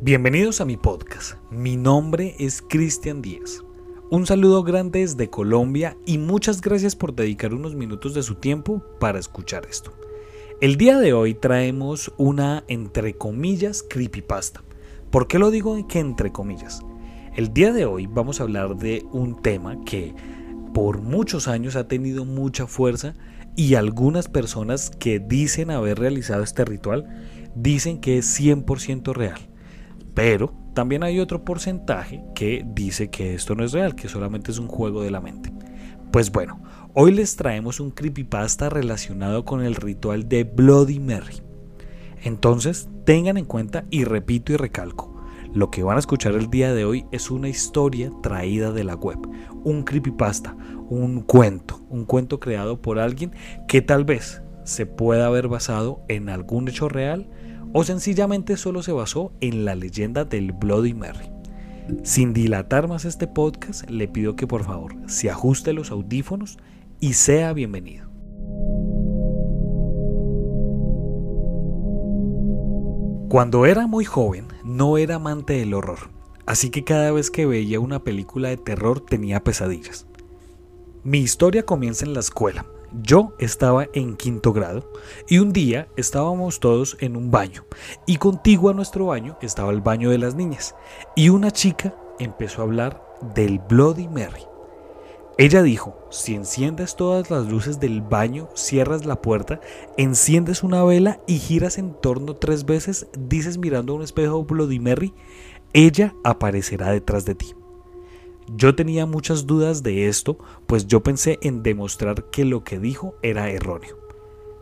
Bienvenidos 0.00 0.60
a 0.60 0.64
mi 0.64 0.76
podcast. 0.76 1.34
Mi 1.50 1.76
nombre 1.76 2.36
es 2.38 2.62
Cristian 2.62 3.20
Díaz. 3.20 3.64
Un 4.10 4.26
saludo 4.26 4.62
grande 4.62 5.00
desde 5.00 5.28
Colombia 5.28 5.96
y 6.06 6.18
muchas 6.18 6.60
gracias 6.60 6.94
por 6.94 7.16
dedicar 7.16 7.52
unos 7.52 7.74
minutos 7.74 8.14
de 8.14 8.22
su 8.22 8.36
tiempo 8.36 8.80
para 9.00 9.18
escuchar 9.18 9.66
esto. 9.68 9.92
El 10.60 10.76
día 10.76 11.00
de 11.00 11.14
hoy 11.14 11.34
traemos 11.34 12.12
una 12.16 12.62
entre 12.68 13.14
comillas 13.14 13.82
creepypasta. 13.82 14.62
¿Por 15.10 15.26
qué 15.26 15.40
lo 15.40 15.50
digo 15.50 15.84
que 15.88 15.98
entre 15.98 16.30
comillas? 16.30 16.80
El 17.34 17.52
día 17.52 17.72
de 17.72 17.84
hoy 17.84 18.06
vamos 18.06 18.38
a 18.38 18.44
hablar 18.44 18.76
de 18.76 19.04
un 19.10 19.42
tema 19.42 19.84
que 19.84 20.14
por 20.74 21.02
muchos 21.02 21.48
años 21.48 21.74
ha 21.74 21.88
tenido 21.88 22.24
mucha 22.24 22.68
fuerza 22.68 23.16
y 23.56 23.74
algunas 23.74 24.28
personas 24.28 24.90
que 24.90 25.18
dicen 25.18 25.72
haber 25.72 25.98
realizado 25.98 26.44
este 26.44 26.64
ritual 26.64 27.08
dicen 27.56 28.00
que 28.00 28.18
es 28.18 28.40
100% 28.40 29.12
real. 29.12 29.40
Pero 30.14 30.52
también 30.74 31.02
hay 31.02 31.20
otro 31.20 31.44
porcentaje 31.44 32.24
que 32.34 32.64
dice 32.66 33.10
que 33.10 33.34
esto 33.34 33.54
no 33.54 33.64
es 33.64 33.72
real, 33.72 33.94
que 33.94 34.08
solamente 34.08 34.50
es 34.50 34.58
un 34.58 34.68
juego 34.68 35.02
de 35.02 35.10
la 35.10 35.20
mente. 35.20 35.52
Pues 36.10 36.32
bueno, 36.32 36.60
hoy 36.94 37.12
les 37.12 37.36
traemos 37.36 37.80
un 37.80 37.90
creepypasta 37.90 38.68
relacionado 38.68 39.44
con 39.44 39.62
el 39.62 39.74
ritual 39.74 40.28
de 40.28 40.44
Bloody 40.44 41.00
Mary. 41.00 41.42
Entonces, 42.22 42.88
tengan 43.04 43.36
en 43.36 43.44
cuenta 43.44 43.84
y 43.90 44.04
repito 44.04 44.52
y 44.52 44.56
recalco, 44.56 45.18
lo 45.54 45.70
que 45.70 45.82
van 45.82 45.96
a 45.96 46.00
escuchar 46.00 46.34
el 46.34 46.50
día 46.50 46.74
de 46.74 46.84
hoy 46.84 47.06
es 47.10 47.30
una 47.30 47.48
historia 47.48 48.10
traída 48.22 48.72
de 48.72 48.84
la 48.84 48.94
web, 48.94 49.18
un 49.64 49.82
creepypasta, 49.82 50.56
un 50.88 51.22
cuento, 51.22 51.80
un 51.88 52.04
cuento 52.04 52.38
creado 52.38 52.82
por 52.82 52.98
alguien 52.98 53.32
que 53.66 53.82
tal 53.82 54.04
vez 54.04 54.42
se 54.64 54.84
pueda 54.86 55.26
haber 55.26 55.48
basado 55.48 56.02
en 56.08 56.28
algún 56.28 56.68
hecho 56.68 56.88
real 56.88 57.30
o 57.72 57.84
sencillamente 57.84 58.56
solo 58.56 58.82
se 58.82 58.92
basó 58.92 59.32
en 59.40 59.64
la 59.64 59.74
leyenda 59.74 60.24
del 60.24 60.52
Bloody 60.52 60.94
Mary. 60.94 61.30
Sin 62.02 62.32
dilatar 62.32 62.88
más 62.88 63.04
este 63.04 63.26
podcast, 63.26 63.88
le 63.88 64.08
pido 64.08 64.36
que 64.36 64.46
por 64.46 64.64
favor 64.64 64.94
se 65.06 65.30
ajuste 65.30 65.72
los 65.72 65.90
audífonos 65.90 66.58
y 67.00 67.14
sea 67.14 67.52
bienvenido. 67.52 68.08
Cuando 73.28 73.66
era 73.66 73.86
muy 73.86 74.04
joven, 74.04 74.46
no 74.64 74.96
era 74.96 75.16
amante 75.16 75.54
del 75.54 75.74
horror, 75.74 76.10
así 76.46 76.70
que 76.70 76.84
cada 76.84 77.12
vez 77.12 77.30
que 77.30 77.44
veía 77.46 77.78
una 77.78 78.02
película 78.02 78.48
de 78.48 78.56
terror 78.56 79.00
tenía 79.00 79.44
pesadillas. 79.44 80.06
Mi 81.04 81.18
historia 81.18 81.64
comienza 81.64 82.04
en 82.04 82.14
la 82.14 82.20
escuela. 82.20 82.66
Yo 83.02 83.34
estaba 83.38 83.86
en 83.92 84.16
quinto 84.16 84.52
grado 84.52 84.90
y 85.28 85.38
un 85.38 85.52
día 85.52 85.88
estábamos 85.96 86.58
todos 86.58 86.96
en 87.00 87.16
un 87.16 87.30
baño 87.30 87.64
y 88.06 88.16
contigo 88.16 88.70
a 88.70 88.74
nuestro 88.74 89.06
baño 89.06 89.36
estaba 89.42 89.72
el 89.72 89.82
baño 89.82 90.10
de 90.10 90.18
las 90.18 90.34
niñas 90.34 90.74
y 91.14 91.28
una 91.28 91.50
chica 91.50 91.94
empezó 92.18 92.62
a 92.62 92.64
hablar 92.64 93.02
del 93.34 93.58
Bloody 93.58 94.08
Mary. 94.08 94.42
Ella 95.40 95.62
dijo, 95.62 95.96
si 96.10 96.34
enciendes 96.34 96.96
todas 96.96 97.30
las 97.30 97.46
luces 97.46 97.78
del 97.78 98.02
baño, 98.02 98.48
cierras 98.54 99.06
la 99.06 99.22
puerta, 99.22 99.60
enciendes 99.96 100.64
una 100.64 100.82
vela 100.82 101.20
y 101.28 101.38
giras 101.38 101.78
en 101.78 101.94
torno 101.94 102.34
tres 102.34 102.64
veces, 102.64 103.06
dices 103.16 103.56
mirando 103.56 103.92
a 103.92 103.96
un 103.96 104.02
espejo 104.02 104.42
Bloody 104.44 104.80
Mary, 104.80 105.14
ella 105.74 106.14
aparecerá 106.24 106.90
detrás 106.90 107.24
de 107.24 107.36
ti. 107.36 107.54
Yo 108.54 108.74
tenía 108.74 109.06
muchas 109.06 109.46
dudas 109.46 109.82
de 109.82 110.08
esto, 110.08 110.38
pues 110.66 110.86
yo 110.86 111.02
pensé 111.02 111.38
en 111.42 111.62
demostrar 111.62 112.24
que 112.30 112.44
lo 112.44 112.64
que 112.64 112.78
dijo 112.78 113.14
era 113.22 113.50
erróneo. 113.50 113.96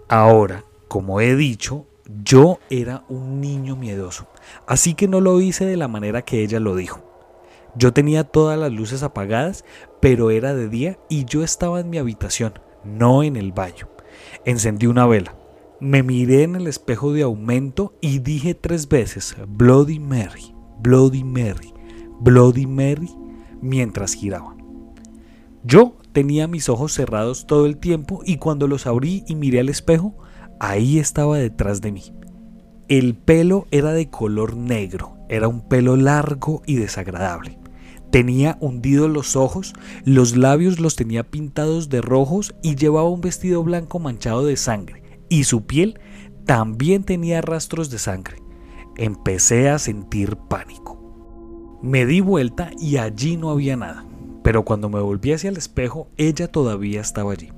Ahora, 0.08 0.64
como 0.88 1.20
he 1.20 1.36
dicho, 1.36 1.86
yo 2.22 2.58
era 2.70 3.04
un 3.08 3.40
niño 3.40 3.76
miedoso, 3.76 4.26
así 4.66 4.94
que 4.94 5.08
no 5.08 5.20
lo 5.20 5.40
hice 5.40 5.64
de 5.64 5.76
la 5.76 5.88
manera 5.88 6.22
que 6.22 6.42
ella 6.42 6.60
lo 6.60 6.74
dijo. 6.74 7.02
Yo 7.76 7.92
tenía 7.92 8.24
todas 8.24 8.58
las 8.58 8.72
luces 8.72 9.02
apagadas, 9.02 9.64
pero 10.00 10.30
era 10.30 10.54
de 10.54 10.68
día 10.68 10.98
y 11.08 11.24
yo 11.24 11.42
estaba 11.42 11.80
en 11.80 11.90
mi 11.90 11.98
habitación, 11.98 12.54
no 12.84 13.22
en 13.22 13.36
el 13.36 13.52
baño. 13.52 13.88
Encendí 14.44 14.86
una 14.86 15.06
vela. 15.06 15.36
Me 15.78 16.02
miré 16.02 16.42
en 16.42 16.56
el 16.56 16.68
espejo 16.68 17.12
de 17.12 17.22
aumento 17.22 17.92
y 18.00 18.20
dije 18.20 18.54
tres 18.54 18.88
veces, 18.88 19.36
Bloody 19.46 20.00
Mary, 20.00 20.54
Bloody 20.80 21.22
Mary, 21.22 21.74
Bloody 22.20 22.66
Mary, 22.66 23.10
mientras 23.60 24.14
giraba. 24.14 24.56
Yo 25.64 25.96
tenía 26.12 26.46
mis 26.46 26.68
ojos 26.68 26.92
cerrados 26.92 27.46
todo 27.46 27.66
el 27.66 27.76
tiempo 27.76 28.20
y 28.24 28.36
cuando 28.36 28.68
los 28.68 28.86
abrí 28.86 29.24
y 29.26 29.34
miré 29.34 29.60
al 29.60 29.68
espejo, 29.68 30.14
ahí 30.60 30.98
estaba 30.98 31.38
detrás 31.38 31.80
de 31.80 31.92
mí. 31.92 32.12
El 32.88 33.14
pelo 33.16 33.66
era 33.72 33.92
de 33.92 34.08
color 34.08 34.56
negro, 34.56 35.16
era 35.28 35.48
un 35.48 35.68
pelo 35.68 35.96
largo 35.96 36.62
y 36.66 36.76
desagradable. 36.76 37.58
Tenía 38.12 38.56
hundidos 38.60 39.10
los 39.10 39.34
ojos, 39.34 39.74
los 40.04 40.36
labios 40.36 40.78
los 40.78 40.94
tenía 40.94 41.24
pintados 41.24 41.88
de 41.88 42.00
rojos 42.00 42.54
y 42.62 42.76
llevaba 42.76 43.10
un 43.10 43.20
vestido 43.20 43.62
blanco 43.64 43.98
manchado 43.98 44.46
de 44.46 44.56
sangre, 44.56 45.02
y 45.28 45.44
su 45.44 45.66
piel 45.66 45.98
también 46.44 47.02
tenía 47.02 47.40
rastros 47.42 47.90
de 47.90 47.98
sangre. 47.98 48.36
Empecé 48.96 49.68
a 49.68 49.80
sentir 49.80 50.36
pánico. 50.48 50.95
Me 51.82 52.06
di 52.06 52.20
vuelta 52.20 52.70
y 52.78 52.96
allí 52.96 53.36
no 53.36 53.50
había 53.50 53.76
nada, 53.76 54.06
pero 54.42 54.64
cuando 54.64 54.88
me 54.88 55.00
volví 55.00 55.32
hacia 55.32 55.50
el 55.50 55.56
espejo, 55.56 56.08
ella 56.16 56.48
todavía 56.48 57.00
estaba 57.00 57.32
allí. 57.32 57.52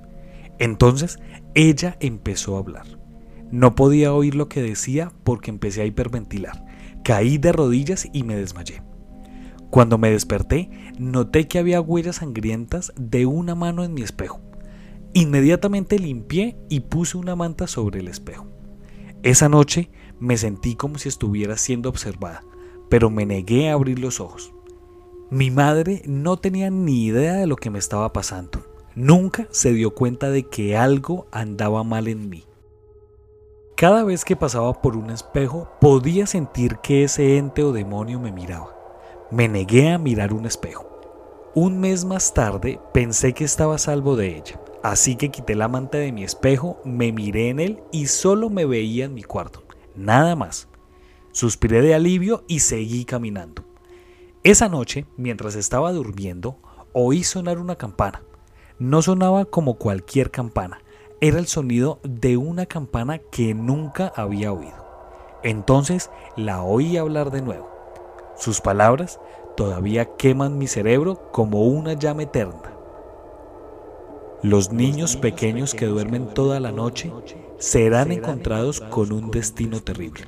Entonces, 0.58 1.18
ella 1.54 1.96
empezó 2.00 2.56
a 2.56 2.60
hablar. 2.60 2.86
No 3.50 3.74
podía 3.74 4.12
oír 4.12 4.34
lo 4.34 4.48
que 4.48 4.60
decía 4.60 5.12
porque 5.24 5.50
empecé 5.50 5.82
a 5.82 5.86
hiperventilar. 5.86 6.64
Caí 7.04 7.38
de 7.38 7.52
rodillas 7.52 8.08
y 8.12 8.22
me 8.24 8.36
desmayé. 8.36 8.82
Cuando 9.70 9.98
me 9.98 10.10
desperté, 10.10 10.70
noté 10.98 11.46
que 11.46 11.58
había 11.58 11.80
huellas 11.80 12.16
sangrientas 12.16 12.92
de 12.96 13.26
una 13.26 13.54
mano 13.54 13.84
en 13.84 13.94
mi 13.94 14.02
espejo. 14.02 14.40
Inmediatamente 15.14 15.98
limpié 15.98 16.58
y 16.68 16.80
puse 16.80 17.16
una 17.16 17.36
manta 17.36 17.66
sobre 17.66 18.00
el 18.00 18.08
espejo. 18.08 18.46
Esa 19.22 19.48
noche 19.48 19.90
me 20.20 20.36
sentí 20.36 20.74
como 20.74 20.98
si 20.98 21.08
estuviera 21.08 21.56
siendo 21.56 21.88
observada, 21.88 22.42
pero 22.88 23.10
me 23.10 23.26
negué 23.26 23.70
a 23.70 23.74
abrir 23.74 23.98
los 23.98 24.20
ojos. 24.20 24.52
Mi 25.30 25.50
madre 25.50 26.02
no 26.06 26.38
tenía 26.38 26.70
ni 26.70 27.04
idea 27.04 27.34
de 27.34 27.46
lo 27.46 27.56
que 27.56 27.70
me 27.70 27.78
estaba 27.78 28.12
pasando. 28.12 28.60
Nunca 28.94 29.46
se 29.50 29.72
dio 29.72 29.94
cuenta 29.94 30.30
de 30.30 30.44
que 30.44 30.76
algo 30.76 31.26
andaba 31.30 31.84
mal 31.84 32.08
en 32.08 32.28
mí. 32.28 32.44
Cada 33.76 34.02
vez 34.02 34.24
que 34.24 34.34
pasaba 34.34 34.80
por 34.80 34.96
un 34.96 35.10
espejo 35.10 35.68
podía 35.80 36.26
sentir 36.26 36.78
que 36.78 37.04
ese 37.04 37.36
ente 37.36 37.62
o 37.62 37.72
demonio 37.72 38.18
me 38.18 38.32
miraba. 38.32 38.74
Me 39.30 39.46
negué 39.46 39.90
a 39.90 39.98
mirar 39.98 40.32
un 40.32 40.46
espejo. 40.46 40.88
Un 41.54 41.78
mes 41.78 42.04
más 42.04 42.34
tarde 42.34 42.80
pensé 42.92 43.34
que 43.34 43.44
estaba 43.44 43.76
a 43.76 43.78
salvo 43.78 44.16
de 44.16 44.36
ella, 44.36 44.60
así 44.82 45.16
que 45.16 45.30
quité 45.30 45.54
la 45.54 45.68
manta 45.68 45.98
de 45.98 46.12
mi 46.12 46.24
espejo, 46.24 46.80
me 46.84 47.12
miré 47.12 47.50
en 47.50 47.60
él 47.60 47.82
y 47.92 48.06
solo 48.06 48.50
me 48.50 48.64
veía 48.64 49.06
en 49.06 49.14
mi 49.14 49.22
cuarto, 49.22 49.62
nada 49.94 50.36
más. 50.36 50.67
Suspiré 51.38 51.82
de 51.82 51.94
alivio 51.94 52.42
y 52.48 52.58
seguí 52.58 53.04
caminando. 53.04 53.62
Esa 54.42 54.68
noche, 54.68 55.06
mientras 55.16 55.54
estaba 55.54 55.92
durmiendo, 55.92 56.56
oí 56.92 57.22
sonar 57.22 57.60
una 57.60 57.76
campana. 57.76 58.22
No 58.80 59.02
sonaba 59.02 59.44
como 59.44 59.74
cualquier 59.74 60.32
campana, 60.32 60.80
era 61.20 61.38
el 61.38 61.46
sonido 61.46 62.00
de 62.02 62.36
una 62.36 62.66
campana 62.66 63.18
que 63.18 63.54
nunca 63.54 64.12
había 64.16 64.52
oído. 64.52 64.84
Entonces 65.44 66.10
la 66.36 66.64
oí 66.64 66.96
hablar 66.96 67.30
de 67.30 67.40
nuevo. 67.40 67.70
Sus 68.36 68.60
palabras 68.60 69.20
todavía 69.56 70.16
queman 70.16 70.58
mi 70.58 70.66
cerebro 70.66 71.30
como 71.30 71.66
una 71.66 71.92
llama 71.92 72.24
eterna. 72.24 72.72
Los 74.42 74.72
niños 74.72 75.16
pequeños 75.16 75.72
que 75.72 75.86
duermen 75.86 76.34
toda 76.34 76.58
la 76.58 76.72
noche 76.72 77.12
serán 77.58 78.10
encontrados 78.10 78.80
con 78.80 79.12
un 79.12 79.30
destino 79.30 79.80
terrible. 79.80 80.26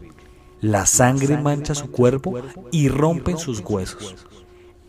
La 0.60 0.84
sangre 0.84 1.38
mancha 1.38 1.74
su 1.74 1.90
cuerpo 1.90 2.34
y 2.70 2.88
rompen 2.88 3.38
sus 3.38 3.60
huesos. 3.60 4.14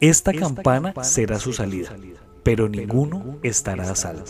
Esta 0.02 0.34
campana 0.34 0.94
será 1.04 1.40
su 1.40 1.54
salida, 1.54 1.96
pero 2.44 2.68
ninguno 2.68 3.38
estará 3.44 3.90
a 3.90 3.96
salvo. 3.96 4.26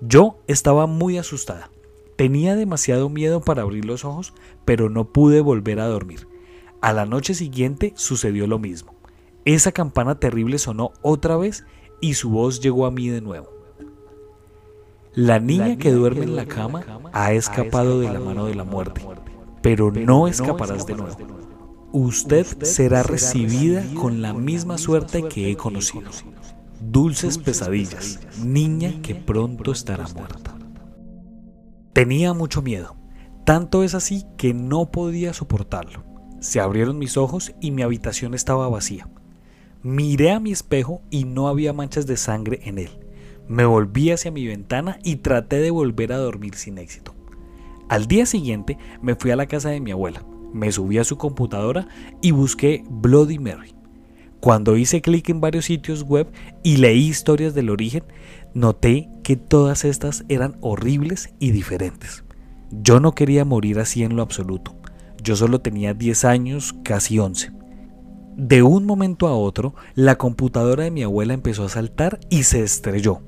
Yo 0.00 0.38
estaba 0.46 0.86
muy 0.86 1.18
asustada. 1.18 1.70
Tenía 2.16 2.56
demasiado 2.56 3.08
miedo 3.08 3.40
para 3.40 3.62
abrir 3.62 3.84
los 3.84 4.04
ojos, 4.04 4.32
pero 4.64 4.88
no 4.88 5.12
pude 5.12 5.40
volver 5.40 5.80
a 5.80 5.86
dormir. 5.86 6.28
A 6.80 6.92
la 6.92 7.06
noche 7.06 7.34
siguiente 7.34 7.92
sucedió 7.96 8.46
lo 8.46 8.58
mismo. 8.58 8.94
Esa 9.44 9.72
campana 9.72 10.18
terrible 10.18 10.58
sonó 10.58 10.92
otra 11.02 11.36
vez 11.36 11.64
y 12.00 12.14
su 12.14 12.30
voz 12.30 12.60
llegó 12.60 12.86
a 12.86 12.90
mí 12.90 13.08
de 13.08 13.20
nuevo. 13.20 13.50
La 15.14 15.40
niña 15.40 15.76
que 15.78 15.90
duerme 15.90 16.24
en 16.24 16.36
la 16.36 16.46
cama 16.46 16.84
ha 17.12 17.32
escapado 17.32 17.98
de 17.98 18.12
la 18.12 18.20
mano 18.20 18.46
de 18.46 18.54
la 18.54 18.64
muerte, 18.64 19.00
pero 19.62 19.90
no 19.90 20.28
escaparás 20.28 20.86
de 20.86 20.94
nuevo. 20.94 21.16
Usted 21.92 22.46
será 22.62 23.02
recibida 23.02 23.82
con 23.94 24.20
la 24.20 24.34
misma 24.34 24.76
suerte 24.78 25.24
que 25.28 25.50
he 25.50 25.56
conocido. 25.56 26.10
Dulces 26.80 27.38
pesadillas, 27.38 28.20
niña 28.44 29.00
que 29.02 29.14
pronto 29.14 29.72
estará 29.72 30.06
muerta. 30.14 30.56
Tenía 31.92 32.34
mucho 32.34 32.62
miedo, 32.62 32.96
tanto 33.44 33.82
es 33.82 33.94
así 33.94 34.24
que 34.36 34.54
no 34.54 34.90
podía 34.90 35.32
soportarlo. 35.32 36.04
Se 36.40 36.60
abrieron 36.60 36.98
mis 36.98 37.16
ojos 37.16 37.54
y 37.60 37.72
mi 37.72 37.82
habitación 37.82 38.34
estaba 38.34 38.68
vacía. 38.68 39.08
Miré 39.82 40.32
a 40.32 40.40
mi 40.40 40.52
espejo 40.52 41.02
y 41.10 41.24
no 41.24 41.48
había 41.48 41.72
manchas 41.72 42.06
de 42.06 42.16
sangre 42.16 42.60
en 42.64 42.78
él. 42.78 42.90
Me 43.48 43.64
volví 43.64 44.10
hacia 44.10 44.30
mi 44.30 44.46
ventana 44.46 44.98
y 45.02 45.16
traté 45.16 45.56
de 45.56 45.70
volver 45.70 46.12
a 46.12 46.18
dormir 46.18 46.54
sin 46.54 46.78
éxito. 46.78 47.14
Al 47.88 48.06
día 48.06 48.26
siguiente 48.26 48.76
me 49.00 49.14
fui 49.14 49.30
a 49.30 49.36
la 49.36 49.46
casa 49.46 49.70
de 49.70 49.80
mi 49.80 49.90
abuela, 49.90 50.24
me 50.52 50.70
subí 50.72 50.98
a 50.98 51.04
su 51.04 51.16
computadora 51.16 51.88
y 52.20 52.32
busqué 52.32 52.84
Bloody 52.88 53.38
Mary. 53.38 53.74
Cuando 54.40 54.76
hice 54.76 55.00
clic 55.00 55.28
en 55.30 55.40
varios 55.40 55.64
sitios 55.64 56.04
web 56.04 56.30
y 56.62 56.76
leí 56.76 57.08
historias 57.08 57.54
del 57.54 57.70
origen, 57.70 58.04
noté 58.54 59.08
que 59.24 59.36
todas 59.36 59.84
estas 59.84 60.24
eran 60.28 60.56
horribles 60.60 61.34
y 61.40 61.50
diferentes. 61.50 62.24
Yo 62.70 63.00
no 63.00 63.14
quería 63.14 63.44
morir 63.44 63.80
así 63.80 64.02
en 64.04 64.14
lo 64.14 64.22
absoluto. 64.22 64.76
Yo 65.22 65.34
solo 65.34 65.60
tenía 65.60 65.94
10 65.94 66.24
años, 66.24 66.76
casi 66.84 67.18
11. 67.18 67.52
De 68.36 68.62
un 68.62 68.84
momento 68.84 69.26
a 69.26 69.34
otro, 69.34 69.74
la 69.94 70.16
computadora 70.16 70.84
de 70.84 70.92
mi 70.92 71.02
abuela 71.02 71.34
empezó 71.34 71.64
a 71.64 71.68
saltar 71.68 72.20
y 72.30 72.44
se 72.44 72.62
estrelló. 72.62 73.22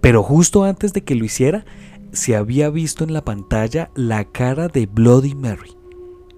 Pero 0.00 0.22
justo 0.22 0.64
antes 0.64 0.92
de 0.92 1.04
que 1.04 1.14
lo 1.14 1.24
hiciera, 1.24 1.64
se 2.12 2.36
había 2.36 2.70
visto 2.70 3.04
en 3.04 3.12
la 3.12 3.24
pantalla 3.24 3.90
la 3.94 4.24
cara 4.24 4.68
de 4.68 4.86
Bloody 4.86 5.34
Mary. 5.34 5.76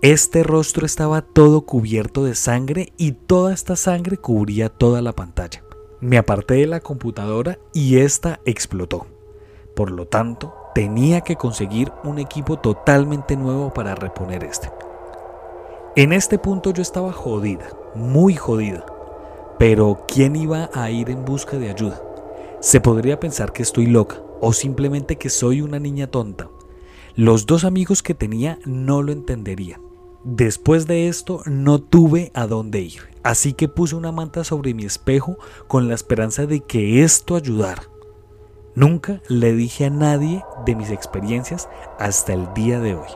Este 0.01 0.43
rostro 0.43 0.87
estaba 0.87 1.23
todo 1.23 1.63
cubierto 1.63 2.25
de 2.25 2.35
sangre 2.35 2.93
y 2.97 3.13
toda 3.13 3.53
esta 3.53 3.77
sangre 3.77 4.17
cubría 4.17 4.69
toda 4.69 5.03
la 5.03 5.13
pantalla. 5.13 5.65
Me 6.01 6.19
aparté 6.19 6.55
de 6.55 6.67
la 6.67 6.81
computadora 6.81 7.59
y 7.73 7.99
esta 7.99 8.41
explotó. 8.45 9.07
Por 9.75 9.91
lo 9.91 10.07
tanto, 10.07 10.55
tenía 10.75 11.23
que 11.23 11.37
conseguir 11.37 11.93
un 12.05 12.19
equipo 12.19 12.59
totalmente 12.59 13.37
nuevo 13.37 13.75
para 13.75 13.95
reponer 13.95 14.45
este. 14.45 14.71
En 15.97 16.13
este 16.13 16.39
punto 16.39 16.73
yo 16.73 16.83
estaba 16.83 17.13
jodida, 17.13 17.69
muy 17.95 18.37
jodida. 18.37 18.87
Pero 19.59 20.05
¿quién 20.07 20.37
iba 20.37 20.71
a 20.73 20.91
ir 20.91 21.11
en 21.11 21.25
busca 21.25 21.59
de 21.59 21.71
ayuda? 21.71 22.01
Se 22.61 22.81
podría 22.81 23.19
pensar 23.19 23.53
que 23.53 23.63
estoy 23.63 23.87
loca 23.87 24.28
o 24.41 24.53
simplemente 24.53 25.17
que 25.17 25.31
soy 25.31 25.61
una 25.61 25.79
niña 25.79 26.07
tonta. 26.07 26.49
Los 27.15 27.47
dos 27.47 27.65
amigos 27.65 28.03
que 28.03 28.15
tenía 28.15 28.59
no 28.65 29.03
lo 29.03 29.13
entenderían. 29.13 29.81
Después 30.25 30.87
de 30.87 31.09
esto 31.09 31.43
no 31.47 31.81
tuve 31.81 32.31
a 32.35 32.47
dónde 32.47 32.81
ir, 32.81 33.03
así 33.23 33.53
que 33.53 33.69
puse 33.69 33.95
una 33.95 34.13
manta 34.13 34.45
sobre 34.45 34.75
mi 34.75 34.85
espejo 34.85 35.39
con 35.69 35.89
la 35.89 35.95
esperanza 35.95 36.47
de 36.47 36.61
que 36.61 37.03
esto 37.03 37.37
ayudara. 37.37 37.83
Nunca 38.75 39.21
le 39.29 39.53
dije 39.55 39.87
a 39.87 39.91
nadie 39.91 40.45
de 40.67 40.75
mis 40.75 40.91
experiencias 40.91 41.69
hasta 41.99 42.35
el 42.35 42.53
día 42.55 42.79
de 42.79 42.95
hoy. 42.95 43.09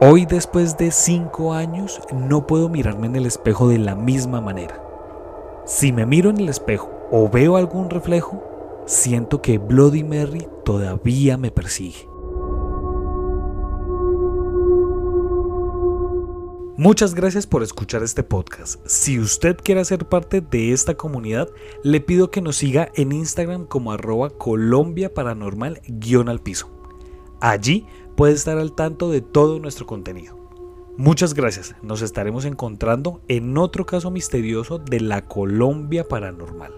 Hoy 0.00 0.26
después 0.26 0.76
de 0.78 0.92
cinco 0.92 1.54
años 1.54 2.00
no 2.14 2.46
puedo 2.46 2.68
mirarme 2.68 3.08
en 3.08 3.16
el 3.16 3.26
espejo 3.26 3.68
de 3.68 3.78
la 3.78 3.96
misma 3.96 4.40
manera. 4.40 4.80
Si 5.66 5.92
me 5.92 6.06
miro 6.06 6.30
en 6.30 6.38
el 6.38 6.48
espejo 6.48 6.88
o 7.10 7.28
veo 7.28 7.56
algún 7.56 7.90
reflejo, 7.90 8.40
siento 8.88 9.42
que 9.42 9.58
Bloody 9.58 10.02
Mary 10.02 10.48
todavía 10.64 11.36
me 11.36 11.50
persigue. 11.50 12.08
Muchas 16.78 17.14
gracias 17.14 17.46
por 17.46 17.62
escuchar 17.62 18.02
este 18.02 18.22
podcast. 18.22 18.80
Si 18.86 19.18
usted 19.18 19.56
quiere 19.62 19.84
ser 19.84 20.08
parte 20.08 20.40
de 20.40 20.72
esta 20.72 20.94
comunidad, 20.94 21.50
le 21.82 22.00
pido 22.00 22.30
que 22.30 22.40
nos 22.40 22.56
siga 22.56 22.90
en 22.94 23.12
Instagram 23.12 23.66
como 23.66 23.92
arroba 23.92 24.30
Colombia 24.30 25.12
Paranormal 25.12 25.82
al 26.26 26.40
piso. 26.40 26.70
Allí 27.40 27.84
puede 28.16 28.32
estar 28.32 28.58
al 28.58 28.72
tanto 28.72 29.10
de 29.10 29.20
todo 29.20 29.58
nuestro 29.58 29.86
contenido. 29.86 30.38
Muchas 30.96 31.34
gracias, 31.34 31.74
nos 31.82 32.00
estaremos 32.00 32.44
encontrando 32.44 33.20
en 33.28 33.58
otro 33.58 33.84
caso 33.84 34.10
misterioso 34.10 34.78
de 34.78 35.00
la 35.00 35.26
Colombia 35.26 36.08
Paranormal. 36.08 36.72